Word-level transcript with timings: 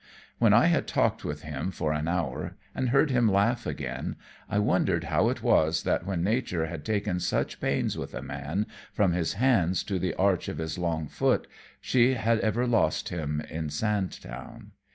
When 0.39 0.51
I 0.51 0.65
had 0.65 0.87
talked 0.87 1.23
with 1.23 1.43
him 1.43 1.69
for 1.69 1.93
an 1.93 2.07
hour 2.07 2.55
and 2.73 2.89
heard 2.89 3.11
him 3.11 3.31
laugh 3.31 3.67
again, 3.67 4.15
I 4.49 4.57
wondered 4.57 5.03
how 5.03 5.29
it 5.29 5.43
was 5.43 5.83
that 5.83 6.07
when 6.07 6.23
Nature 6.23 6.65
had 6.65 6.83
taken 6.83 7.19
such 7.19 7.61
pains 7.61 7.95
with 7.99 8.15
a 8.15 8.23
man, 8.23 8.65
from 8.91 9.13
his 9.13 9.33
hands 9.33 9.83
to 9.83 9.99
the 9.99 10.15
arch 10.15 10.47
of 10.47 10.57
his 10.57 10.79
long 10.79 11.07
foot, 11.07 11.45
she 11.79 12.15
had 12.15 12.39
ever 12.39 12.65
lost 12.65 13.09
him 13.09 13.41
in 13.41 13.69
Sandtown. 13.69 14.71